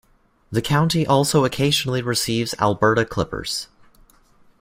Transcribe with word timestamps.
The 0.51 0.63
county 0.63 1.05
also 1.05 1.45
occasionally 1.45 2.01
receives 2.01 2.55
Alberta 2.59 3.05
clippers. 3.05 3.67